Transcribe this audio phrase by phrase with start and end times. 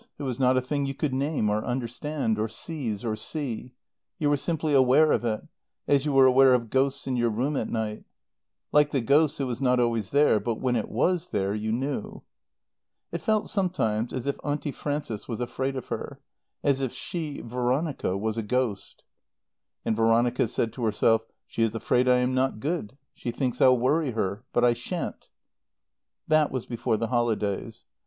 [0.17, 3.71] It was not a thing you could name or understand, or seize, or see;
[4.17, 5.43] you were simply aware of it,
[5.87, 8.03] as you were aware of ghosts in your room at night.
[8.71, 12.23] Like the ghosts, it was not always there; but when it was there you knew.
[13.11, 16.19] It felt sometimes as if Auntie Frances was afraid of her;
[16.63, 19.03] as if she, Veronica, was a ghost.
[19.85, 22.97] And Veronica said to herself, "She is afraid I am not good.
[23.13, 24.45] She thinks I'll worry her.
[24.51, 25.29] But I shan't."
[26.27, 27.85] That was before the holidays.